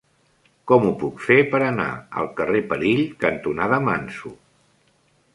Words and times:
Com 0.69 0.85
ho 0.85 0.93
puc 1.01 1.19
fer 1.25 1.35
per 1.51 1.59
anar 1.65 1.87
al 2.21 2.29
carrer 2.39 2.61
Perill 2.71 3.03
cantonada 3.25 3.79
Manso? 3.91 4.33